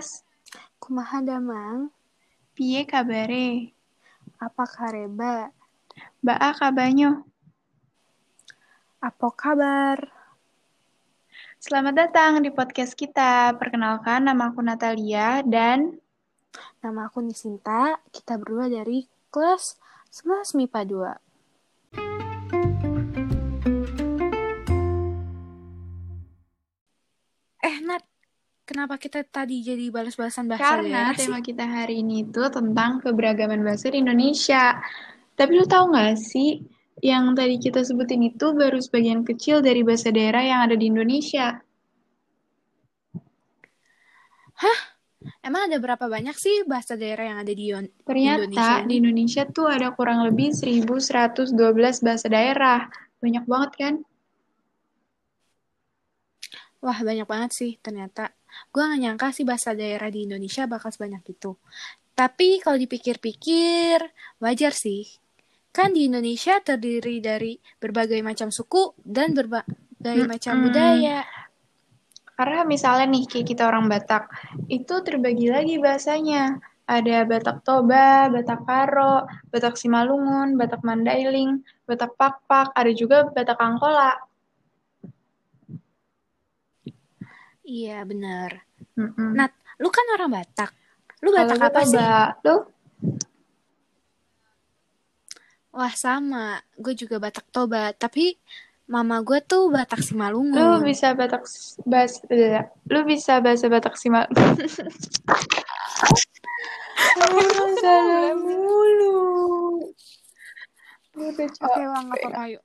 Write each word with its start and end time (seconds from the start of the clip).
Laras. 0.00 0.24
Kumaha 0.80 1.20
damang? 1.20 1.92
Piye 2.56 2.88
kabare? 2.88 3.76
Apa 4.40 4.64
kareba? 4.64 5.52
Baa 6.24 6.56
kabanyo? 6.56 7.28
Apa 8.96 9.28
kabar? 9.28 10.08
Selamat 11.60 12.00
datang 12.00 12.40
di 12.40 12.48
podcast 12.48 12.96
kita. 12.96 13.52
Perkenalkan, 13.60 14.24
nama 14.24 14.48
aku 14.48 14.64
Natalia 14.64 15.44
dan 15.44 16.00
Nama 16.80 17.12
aku 17.12 17.20
Nisinta. 17.20 18.00
Kita 18.08 18.40
berdua 18.40 18.72
dari 18.72 19.04
kelas 19.28 19.76
11 20.08 20.56
MIPA 20.56 20.80
2. 20.88 21.12
Eh, 27.68 27.76
Nat. 27.84 28.09
Kenapa 28.70 29.02
kita 29.02 29.26
tadi 29.26 29.66
jadi 29.66 29.90
balas-balasan 29.90 30.46
bahasa 30.46 30.78
karena 30.78 31.10
daerah 31.10 31.18
sih? 31.18 31.26
tema 31.26 31.42
kita 31.42 31.66
hari 31.66 32.06
ini 32.06 32.22
itu 32.22 32.38
tentang 32.54 33.02
keberagaman 33.02 33.66
bahasa 33.66 33.90
di 33.90 33.98
Indonesia. 33.98 34.78
Tapi 35.34 35.50
lu 35.58 35.66
tahu 35.66 35.90
nggak 35.90 36.14
sih, 36.14 36.62
yang 37.02 37.34
tadi 37.34 37.58
kita 37.58 37.82
sebutin 37.82 38.30
itu 38.30 38.54
baru 38.54 38.78
sebagian 38.78 39.26
kecil 39.26 39.58
dari 39.58 39.82
bahasa 39.82 40.14
daerah 40.14 40.46
yang 40.46 40.60
ada 40.70 40.78
di 40.78 40.86
Indonesia. 40.86 41.58
Emang 45.42 45.66
ada 45.66 45.82
berapa 45.82 46.06
banyak 46.06 46.36
sih 46.38 46.62
bahasa 46.62 46.94
daerah 46.94 47.26
yang 47.26 47.38
ada 47.42 47.50
di 47.50 47.74
Yon- 47.74 47.90
Ternyata 48.06 48.38
Indonesia 48.46 48.76
ini? 48.78 48.86
di 48.86 48.94
Indonesia 49.02 49.42
tuh 49.50 49.66
ada 49.66 49.90
kurang 49.98 50.22
lebih 50.30 50.54
1112 50.54 51.98
bahasa 52.06 52.30
daerah. 52.30 52.86
Banyak 53.18 53.44
banget 53.50 53.72
kan? 53.74 53.94
Wah, 56.80 56.98
banyak 57.02 57.26
banget 57.26 57.50
sih 57.50 57.70
ternyata. 57.82 58.30
Gue 58.70 58.82
gak 58.86 59.00
nyangka 59.00 59.28
sih 59.34 59.46
bahasa 59.46 59.74
daerah 59.74 60.08
di 60.08 60.26
Indonesia 60.26 60.66
bakal 60.66 60.90
sebanyak 60.90 61.22
itu. 61.30 61.56
Tapi 62.14 62.60
kalau 62.60 62.76
dipikir-pikir, 62.76 63.98
wajar 64.44 64.72
sih. 64.76 65.08
Kan 65.70 65.94
di 65.94 66.10
Indonesia 66.10 66.58
terdiri 66.60 67.22
dari 67.22 67.56
berbagai 67.78 68.20
macam 68.20 68.50
suku 68.50 68.92
dan 69.00 69.32
berbagai 69.32 70.26
macam 70.26 70.54
Mm-mm. 70.58 70.64
budaya. 70.68 71.20
Karena 72.34 72.64
misalnya 72.64 73.06
nih, 73.12 73.24
kayak 73.28 73.46
kita 73.52 73.68
orang 73.68 73.84
Batak, 73.88 74.32
itu 74.72 74.94
terbagi 75.04 75.52
lagi 75.52 75.76
bahasanya. 75.76 76.56
Ada 76.90 77.22
Batak 77.22 77.62
Toba, 77.62 78.26
Batak 78.32 78.66
Karo, 78.66 79.28
Batak 79.54 79.78
Simalungun, 79.78 80.58
Batak 80.58 80.82
Mandailing, 80.82 81.62
Batak 81.86 82.18
Pakpak, 82.18 82.74
ada 82.74 82.90
juga 82.90 83.30
Batak 83.30 83.60
Angkola. 83.60 84.29
Iya, 87.70 88.02
bener. 88.02 88.66
Mm-mm. 88.98 89.38
Nat, 89.38 89.54
lu 89.78 89.86
kan 89.94 90.02
orang 90.18 90.42
Batak. 90.42 90.74
Lu 91.22 91.30
Batak 91.30 91.54
gue 91.54 91.70
apa 91.70 91.80
sih? 91.86 92.02
Lu? 92.42 92.56
Wah, 95.70 95.94
sama. 95.94 96.58
Gue 96.74 96.98
juga 96.98 97.22
Batak 97.22 97.46
Toba. 97.54 97.94
Tapi 97.94 98.34
mama 98.90 99.22
gue 99.22 99.38
tuh 99.46 99.70
Batak 99.70 100.02
Lu 100.02 100.06
Simalungun. 100.10 100.82
bisa 100.82 101.14
Batak 101.14 101.46
bahasa, 101.86 102.18
lu 102.90 103.00
bisa 103.06 103.38
bahasa 103.38 103.70
Batak 103.70 103.94
Simal. 103.94 104.26
Oh, 107.22 107.70
salah 107.78 108.34
mulu. 108.34 109.14
Oke, 111.20 111.44
capek. 111.54 111.86
ulang 111.86 112.06
gak 112.10 112.18
apa-apa. 112.18 112.42
Yuk, 112.50 112.62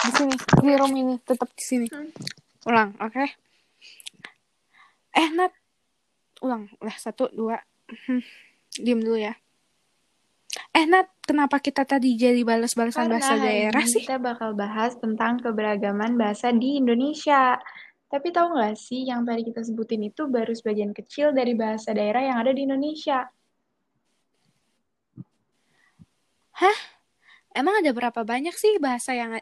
di 0.00 0.10
sini. 0.16 0.34
Di 0.64 0.72
room 0.80 0.92
ini. 0.96 1.14
Tetap 1.20 1.52
di 1.52 1.64
sini. 1.64 1.86
Ulang, 2.64 2.96
oke? 3.04 3.24
Eh, 5.14 5.28
Nat. 5.32 5.52
Ulang. 6.42 6.68
Udah, 6.82 6.96
satu, 6.98 7.30
dua. 7.30 7.62
Hmm, 7.88 8.22
Diam 8.74 9.00
dulu 9.00 9.16
ya. 9.18 9.38
Eh, 10.74 10.84
Nat. 10.84 11.10
Kenapa 11.24 11.56
kita 11.56 11.88
tadi 11.88 12.20
jadi 12.20 12.44
balas-balasan 12.44 13.08
bahasa 13.08 13.40
daerah 13.40 13.80
sih? 13.88 14.04
kita 14.04 14.20
bakal 14.20 14.52
bahas 14.52 14.92
tentang 15.00 15.40
keberagaman 15.40 16.20
bahasa 16.20 16.52
di 16.52 16.76
Indonesia. 16.76 17.56
Tapi 18.12 18.28
tahu 18.28 18.52
nggak 18.52 18.76
sih, 18.76 19.08
yang 19.08 19.24
tadi 19.24 19.40
kita 19.48 19.64
sebutin 19.64 20.04
itu 20.04 20.28
baru 20.28 20.52
sebagian 20.52 20.92
kecil 20.92 21.32
dari 21.32 21.56
bahasa 21.56 21.96
daerah 21.96 22.20
yang 22.28 22.36
ada 22.36 22.52
di 22.52 22.68
Indonesia. 22.68 23.24
Emang 27.54 27.78
ada 27.78 27.90
berapa 27.94 28.20
banyak 28.26 28.54
sih 28.58 28.82
bahasa 28.82 29.14
yang 29.14 29.38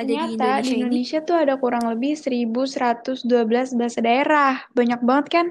ada 0.00 0.14
di 0.22 0.28
Ternyata 0.28 0.38
Indonesia 0.38 0.64
di 0.64 0.70
ini? 0.74 0.78
Indonesia 0.78 1.18
tuh 1.28 1.36
ada 1.44 1.54
kurang 1.62 1.84
lebih 1.92 2.12
1112 2.24 3.68
bahasa 3.78 3.98
daerah. 4.08 4.52
Banyak 4.78 5.00
banget 5.08 5.26
kan? 5.34 5.46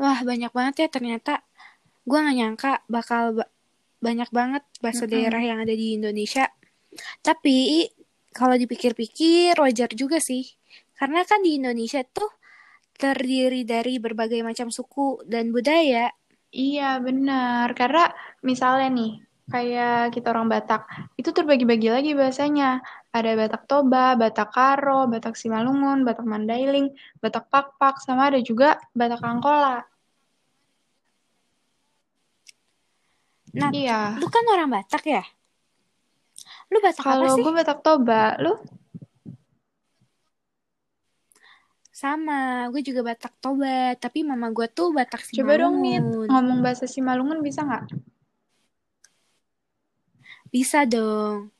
Wah, 0.00 0.18
banyak 0.30 0.52
banget 0.58 0.74
ya 0.82 0.88
ternyata. 0.96 1.32
Gue 2.08 2.18
gak 2.26 2.36
nyangka 2.40 2.72
bakal 2.96 3.22
ba- 3.38 3.52
banyak 4.06 4.30
banget 4.38 4.62
bahasa 4.84 5.04
Mm-mm. 5.04 5.12
daerah 5.12 5.42
yang 5.50 5.58
ada 5.64 5.74
di 5.82 5.86
Indonesia. 5.98 6.44
Tapi 7.26 7.56
kalau 8.38 8.56
dipikir-pikir 8.62 9.56
wajar 9.64 9.90
juga 9.96 10.18
sih. 10.28 10.44
Karena 10.98 11.20
kan 11.30 11.40
di 11.46 11.50
Indonesia 11.60 12.00
tuh 12.04 12.30
terdiri 13.02 13.62
dari 13.68 13.94
berbagai 14.00 14.40
macam 14.48 14.68
suku 14.72 15.24
dan 15.28 15.52
budaya. 15.54 16.12
Iya, 16.64 16.82
benar. 17.06 17.66
Karena 17.80 18.00
misalnya 18.48 18.86
nih, 18.98 19.10
kayak 19.46 20.10
kita 20.10 20.34
orang 20.34 20.50
Batak, 20.50 20.90
itu 21.14 21.30
terbagi-bagi 21.30 21.88
lagi 21.90 22.10
bahasanya. 22.18 22.82
Ada 23.14 23.32
Batak 23.38 23.62
Toba, 23.70 24.18
Batak 24.18 24.50
Karo, 24.52 25.06
Batak 25.06 25.38
Simalungun, 25.38 26.02
Batak 26.02 26.26
Mandailing, 26.26 26.90
Batak 27.22 27.48
Pakpak, 27.48 28.02
sama 28.02 28.28
ada 28.28 28.42
juga 28.42 28.76
Batak 28.92 29.22
Angkola. 29.22 29.86
Nah, 33.56 33.70
Iya. 33.72 34.20
lu 34.20 34.28
kan 34.28 34.44
orang 34.52 34.68
Batak 34.68 35.04
ya? 35.08 35.24
Lu 36.68 36.82
Batak 36.82 37.00
apa 37.06 37.08
Kalau 37.16 37.34
sih? 37.38 37.42
gue 37.46 37.52
Batak 37.54 37.78
Toba, 37.80 38.36
lu? 38.42 38.52
Sama, 41.96 42.68
gue 42.68 42.84
juga 42.84 43.00
Batak 43.00 43.32
Toba. 43.40 43.96
Tapi 43.96 44.20
mama 44.20 44.52
gue 44.52 44.68
tuh 44.68 44.92
Batak 44.92 45.24
Coba 45.32 45.56
dong, 45.56 45.80
Simalungun. 45.80 46.28
ngomong 46.28 46.58
bahasa 46.60 46.84
Simalungun 46.84 47.40
bisa 47.40 47.64
nggak? 47.64 47.88
Bisa 50.50 50.86
dong. 50.86 51.52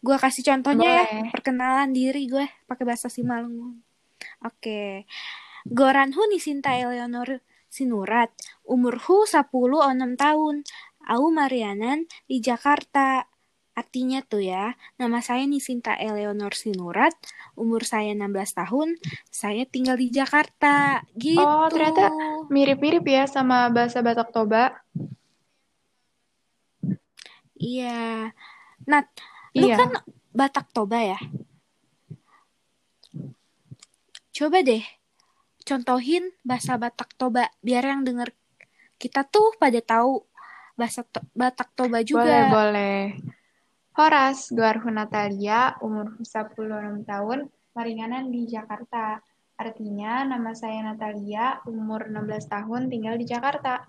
Gue 0.00 0.16
kasih 0.20 0.44
contohnya 0.46 0.86
ya. 0.86 1.04
Boleh. 1.06 1.30
Perkenalan 1.34 1.90
diri 1.90 2.30
gue 2.30 2.46
pakai 2.68 2.84
bahasa 2.86 3.10
Simalungun. 3.10 3.82
Oke. 4.44 5.08
Goranhu 5.66 6.22
Nisinta 6.30 6.76
Eleonor 6.78 7.42
Sinurat. 7.66 8.30
Umurhu 8.62 9.26
10 9.26 9.50
o 9.50 9.82
6 9.82 10.14
tahun. 10.14 10.62
Au 11.06 11.30
Marianan 11.30 12.06
di 12.26 12.42
Jakarta. 12.42 13.26
Artinya 13.76 14.24
tuh 14.24 14.40
ya, 14.40 14.72
nama 14.96 15.20
saya 15.20 15.44
Nisinta 15.44 16.00
Eleonor 16.00 16.56
Sinurat, 16.56 17.12
umur 17.60 17.84
saya 17.84 18.16
16 18.16 18.56
tahun, 18.56 18.96
saya 19.28 19.68
tinggal 19.68 20.00
di 20.00 20.08
Jakarta. 20.08 21.04
Gitu. 21.12 21.36
Oh, 21.36 21.68
ternyata 21.68 22.08
mirip-mirip 22.48 23.04
ya 23.04 23.28
sama 23.28 23.68
bahasa 23.68 24.00
Batak 24.00 24.32
Toba. 24.32 24.80
Iya. 27.66 28.30
Nat, 28.86 29.10
lu 29.58 29.66
Iya. 29.66 29.76
kan 29.82 29.90
Batak 30.30 30.70
Toba 30.70 31.02
ya? 31.02 31.18
Coba 34.30 34.60
deh 34.62 34.84
contohin 35.66 36.30
bahasa 36.46 36.78
Batak 36.78 37.10
Toba 37.18 37.50
biar 37.58 37.82
yang 37.82 38.06
denger 38.06 38.30
kita 39.02 39.26
tuh 39.26 39.50
pada 39.58 39.82
tahu 39.82 40.22
bahasa 40.78 41.02
to- 41.02 41.24
Batak 41.34 41.74
Toba 41.74 41.98
Boleh, 41.98 42.06
juga. 42.06 42.38
boleh. 42.52 43.00
Horas, 43.96 44.52
Guarhu 44.52 44.92
Natalia, 44.92 45.72
umur 45.80 46.20
16 46.20 47.00
tahun, 47.08 47.48
Maringanan 47.72 48.28
di 48.28 48.44
Jakarta. 48.44 49.24
Artinya, 49.56 50.20
nama 50.20 50.52
saya 50.52 50.84
Natalia, 50.84 51.64
umur 51.64 52.12
16 52.12 52.44
tahun, 52.44 52.92
tinggal 52.92 53.16
di 53.16 53.24
Jakarta. 53.24 53.88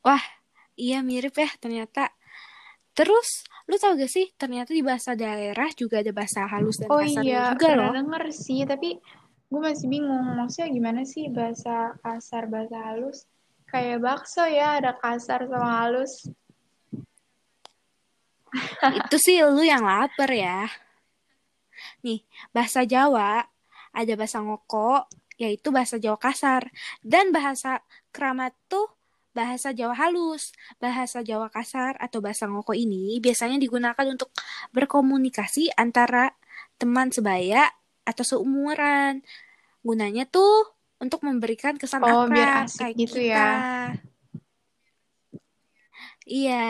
Wah, 0.00 0.24
iya 0.80 1.04
mirip 1.04 1.36
ya 1.36 1.50
ternyata. 1.60 2.08
Terus, 2.96 3.46
lu 3.68 3.76
tau 3.78 3.94
gak 3.94 4.10
sih 4.10 4.32
ternyata 4.34 4.74
di 4.74 4.82
bahasa 4.82 5.14
daerah 5.14 5.70
juga 5.76 6.02
ada 6.02 6.10
bahasa 6.10 6.48
halus 6.48 6.80
dan 6.80 6.88
Oh 6.90 6.98
kasarnya 6.98 7.22
iya, 7.22 7.42
juga 7.54 7.66
pernah 7.70 7.86
loh. 7.86 7.94
denger 8.02 8.24
sih, 8.34 8.60
tapi 8.66 8.98
gue 9.50 9.60
masih 9.60 9.86
bingung. 9.86 10.26
Maksudnya 10.36 10.68
gimana 10.74 11.00
sih 11.06 11.30
bahasa 11.30 11.94
kasar, 12.02 12.50
bahasa 12.50 12.76
halus? 12.82 13.28
Kayak 13.70 14.02
bakso 14.02 14.42
ya, 14.50 14.82
ada 14.82 14.98
kasar 14.98 15.46
sama 15.46 15.70
halus. 15.86 16.12
Itu 19.06 19.16
sih 19.22 19.38
lu 19.46 19.62
yang 19.62 19.86
lapar 19.86 20.30
ya. 20.34 20.66
Nih, 22.02 22.26
bahasa 22.50 22.82
Jawa 22.82 23.46
ada 23.94 24.12
bahasa 24.18 24.42
ngoko, 24.42 25.06
yaitu 25.38 25.70
bahasa 25.70 26.02
Jawa 26.02 26.18
kasar. 26.18 26.66
Dan 26.98 27.30
bahasa 27.30 27.78
keramat 28.10 28.50
tuh 28.66 28.90
bahasa 29.40 29.72
Jawa 29.72 29.96
halus. 29.96 30.52
Bahasa 30.76 31.24
Jawa 31.24 31.48
kasar 31.48 31.96
atau 31.96 32.20
bahasa 32.20 32.44
ngoko 32.44 32.76
ini 32.76 33.16
biasanya 33.24 33.56
digunakan 33.56 34.04
untuk 34.04 34.28
berkomunikasi 34.76 35.72
antara 35.80 36.36
teman 36.76 37.08
sebaya 37.08 37.72
atau 38.04 38.20
seumuran. 38.20 39.24
Gunanya 39.80 40.28
tuh 40.28 40.76
untuk 41.00 41.24
memberikan 41.24 41.80
kesan 41.80 42.04
Oh, 42.04 42.28
akrab 42.28 42.36
biar 42.36 42.68
asik 42.68 42.76
kayak 42.84 42.94
gitu 43.00 43.18
kita. 43.24 43.32
ya. 43.32 43.48
Iya. 46.28 46.68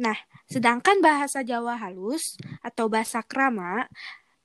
Nah, 0.00 0.18
sedangkan 0.48 1.04
bahasa 1.04 1.44
Jawa 1.44 1.76
halus 1.76 2.40
atau 2.64 2.88
bahasa 2.88 3.20
krama 3.20 3.84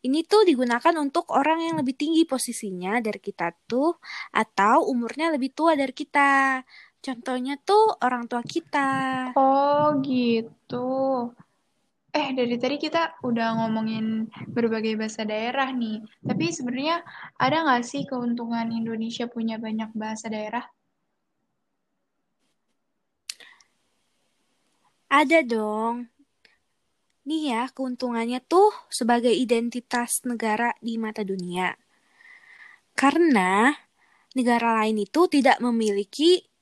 ini 0.05 0.21
tuh 0.21 0.45
digunakan 0.45 0.93
untuk 1.01 1.33
orang 1.33 1.65
yang 1.65 1.75
lebih 1.81 1.97
tinggi 1.97 2.29
posisinya 2.29 3.01
dari 3.01 3.17
kita 3.17 3.49
tuh 3.65 3.97
atau 4.37 4.85
umurnya 4.93 5.33
lebih 5.33 5.57
tua 5.57 5.73
dari 5.73 5.89
kita. 5.97 6.61
Contohnya 7.05 7.53
tuh 7.61 8.01
orang 8.01 8.25
tua 8.25 8.41
kita. 8.41 9.29
Oh, 9.37 10.01
gitu. 10.01 11.29
Eh, 12.09 12.33
dari 12.33 12.57
tadi 12.57 12.81
kita 12.81 13.21
udah 13.21 13.61
ngomongin 13.61 14.25
berbagai 14.49 14.97
bahasa 14.97 15.21
daerah 15.21 15.69
nih. 15.69 16.01
Tapi 16.25 16.49
sebenarnya 16.49 17.05
ada 17.37 17.61
nggak 17.61 17.85
sih 17.85 18.09
keuntungan 18.09 18.73
Indonesia 18.73 19.29
punya 19.29 19.61
banyak 19.61 19.93
bahasa 19.93 20.33
daerah? 20.33 20.65
Ada 25.13 25.45
dong. 25.45 26.09
Nih 27.29 27.53
ya, 27.53 27.69
keuntungannya 27.69 28.41
tuh 28.41 28.73
sebagai 28.89 29.33
identitas 29.35 30.25
negara 30.25 30.73
di 30.81 30.97
mata 30.97 31.21
dunia. 31.21 31.77
Karena 32.97 33.69
negara 34.33 34.81
lain 34.81 35.05
itu 35.05 35.29
tidak 35.29 35.61
memiliki 35.61 36.54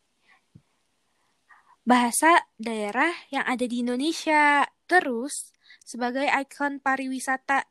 bahasa 1.84 2.48
daerah 2.56 3.12
yang 3.32 3.44
ada 3.48 3.64
di 3.68 3.84
Indonesia. 3.84 4.68
Terus, 4.88 5.52
sebagai 5.84 6.28
ikon 6.28 6.80
pariwisata 6.80 7.68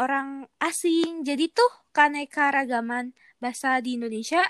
orang 0.00 0.48
asing. 0.58 1.22
Jadi 1.22 1.52
tuh 1.52 1.72
keanekaragaman 1.94 3.12
bahasa 3.38 3.78
di 3.84 4.00
Indonesia 4.00 4.42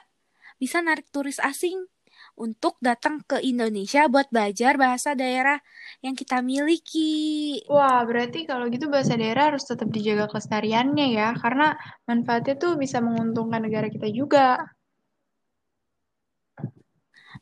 bisa 0.60 0.84
narik 0.84 1.08
turis 1.08 1.40
asing 1.40 1.88
untuk 2.36 2.80
datang 2.80 3.20
ke 3.24 3.40
Indonesia 3.44 4.08
buat 4.08 4.28
belajar 4.32 4.80
bahasa 4.80 5.12
daerah 5.12 5.60
yang 6.00 6.16
kita 6.16 6.40
miliki. 6.40 7.60
Wah, 7.68 8.04
berarti 8.08 8.48
kalau 8.48 8.68
gitu 8.72 8.88
bahasa 8.88 9.16
daerah 9.16 9.52
harus 9.52 9.68
tetap 9.68 9.92
dijaga 9.92 10.30
kelestariannya 10.30 11.16
ya, 11.16 11.36
karena 11.36 11.76
manfaatnya 12.08 12.56
tuh 12.56 12.72
bisa 12.80 13.04
menguntungkan 13.04 13.60
negara 13.60 13.92
kita 13.92 14.08
juga. 14.08 14.62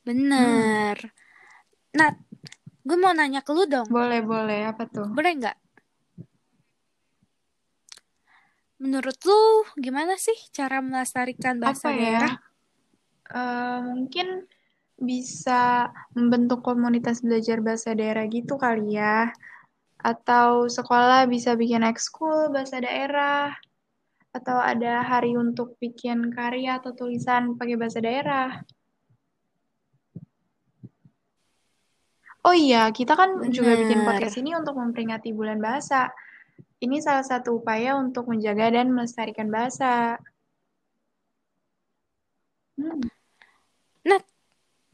Bener. 0.08 0.96
Nat, 1.92 2.16
gue 2.80 2.96
mau 2.96 3.12
nanya 3.12 3.44
ke 3.44 3.52
lu 3.52 3.68
dong. 3.68 3.92
Boleh, 3.92 4.24
boleh. 4.24 4.64
Apa 4.64 4.88
tuh? 4.88 5.04
Boleh 5.12 5.36
nggak? 5.36 5.56
Menurut 8.80 9.18
lu 9.28 9.68
gimana 9.76 10.16
sih 10.16 10.38
cara 10.48 10.80
melestarikan 10.80 11.60
bahasa 11.60 11.92
Apa 11.92 11.98
ya? 11.98 12.00
daerah? 12.00 12.34
Eh, 13.28 13.78
mungkin 13.84 14.28
bisa 14.96 15.92
membentuk 16.16 16.64
komunitas 16.64 17.20
belajar 17.20 17.60
bahasa 17.60 17.92
daerah 17.92 18.24
gitu 18.32 18.56
kali 18.56 18.96
ya. 18.96 19.28
Atau 20.00 20.72
sekolah 20.72 21.28
bisa 21.28 21.52
bikin 21.52 21.84
ekskul 21.84 22.48
bahasa 22.48 22.80
daerah. 22.80 23.52
Atau 24.32 24.56
ada 24.56 25.04
hari 25.04 25.36
untuk 25.36 25.76
bikin 25.76 26.32
karya 26.32 26.80
atau 26.80 26.96
tulisan 26.96 27.60
pakai 27.60 27.76
bahasa 27.76 28.00
daerah. 28.00 28.64
Oh 32.46 32.54
iya, 32.54 32.88
kita 32.94 33.18
kan 33.18 33.50
juga 33.50 33.74
bikin 33.74 34.02
Bener. 34.02 34.06
podcast 34.06 34.36
ini 34.38 34.54
untuk 34.54 34.78
memperingati 34.78 35.34
bulan 35.34 35.58
bahasa. 35.58 36.08
Ini 36.78 37.02
salah 37.02 37.26
satu 37.26 37.58
upaya 37.58 37.98
untuk 37.98 38.30
menjaga 38.30 38.70
dan 38.70 38.94
melestarikan 38.94 39.50
bahasa. 39.50 40.14
Hmm, 42.78 43.02
Nat, 44.06 44.22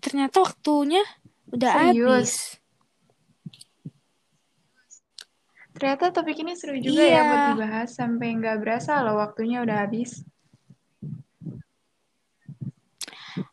ternyata 0.00 0.40
waktunya 0.40 1.04
udah 1.52 1.72
Serius? 1.92 1.92
habis. 1.92 2.32
ternyata 5.74 6.14
topik 6.14 6.38
ini 6.38 6.54
seru 6.54 6.78
juga 6.78 7.02
ya 7.02 7.26
buat 7.26 7.34
Iya. 7.34 7.50
dibahas 7.50 7.88
sampai 7.98 8.38
nggak 8.38 8.62
berasa 8.62 9.02
loh 9.02 9.18
waktunya 9.18 9.58
udah 9.58 9.82
habis. 9.82 10.22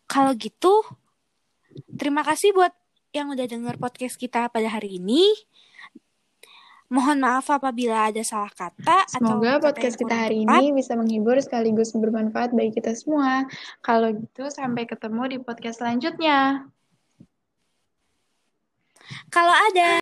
Kalau 0.05 0.29
gitu, 0.38 0.85
terima 1.97 2.21
kasih 2.21 2.53
buat 2.53 2.69
yang 3.12 3.28
udah 3.31 3.44
denger 3.44 3.75
podcast 3.75 4.16
kita 4.16 4.48
pada 4.48 4.68
hari 4.72 5.00
ini. 5.00 5.28
Mohon 6.92 7.24
maaf 7.24 7.48
apabila 7.48 8.12
ada 8.12 8.19
salah 8.19 8.52
kata 8.52 9.08
atau 9.08 9.40
Semoga 9.40 9.63
kata 9.63 9.63
podcast 9.72 9.96
kita 9.96 10.12
hari 10.12 10.44
tepat. 10.44 10.60
ini 10.60 10.75
bisa 10.75 10.92
menghibur 11.00 11.40
sekaligus 11.40 11.96
bermanfaat 11.96 12.52
bagi 12.52 12.75
kita 12.75 12.92
semua. 12.92 13.48
Kalau 13.80 14.12
gitu, 14.12 14.52
sampai 14.52 14.84
ketemu 14.84 15.24
di 15.31 15.38
podcast 15.40 15.80
selanjutnya. 15.80 16.68
Kalau 19.31 19.56
ada 19.56 19.90